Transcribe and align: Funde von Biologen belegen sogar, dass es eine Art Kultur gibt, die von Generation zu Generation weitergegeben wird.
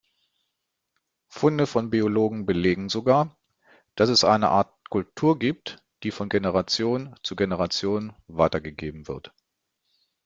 Funde 1.27 1.67
von 1.67 1.91
Biologen 1.91 2.47
belegen 2.47 2.89
sogar, 2.89 3.37
dass 3.93 4.09
es 4.09 4.23
eine 4.23 4.49
Art 4.49 4.73
Kultur 4.89 5.37
gibt, 5.37 5.83
die 6.01 6.09
von 6.09 6.27
Generation 6.27 7.13
zu 7.21 7.35
Generation 7.35 8.11
weitergegeben 8.25 9.07
wird. 9.07 9.31